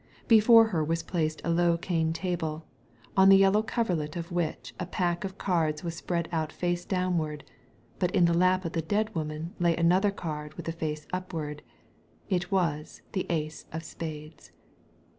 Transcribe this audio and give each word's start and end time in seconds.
Before 0.27 0.69
her 0.69 0.83
was 0.83 1.03
placed 1.03 1.43
a 1.43 1.51
low 1.51 1.77
cane 1.77 2.11
table, 2.11 2.65
on 3.15 3.29
the 3.29 3.37
yellow 3.37 3.61
coverlet 3.61 4.15
of 4.15 4.31
which 4.31 4.73
a 4.79 4.87
pack 4.87 5.23
of 5.23 5.37
cards 5.37 5.83
was 5.83 5.95
spread 5.95 6.27
out 6.31 6.51
face 6.51 6.85
downward, 6.85 7.43
but 7.99 8.09
in 8.09 8.25
the 8.25 8.33
lap 8.33 8.65
of 8.65 8.73
the 8.73 8.81
dead 8.81 9.13
woman 9.13 9.53
lay 9.59 9.77
another 9.77 10.09
card 10.09 10.55
with 10.55 10.65
the 10.65 10.71
face 10.71 11.05
upward. 11.13 11.61
It 12.29 12.51
was 12.51 13.03
the 13.11 13.27
ace 13.29 13.67
of 13.71 13.83
spades. 13.83 14.51